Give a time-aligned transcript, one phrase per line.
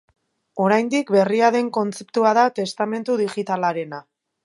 [0.67, 4.05] Oraindik berria den kontzeptua da testamentu digitalarena.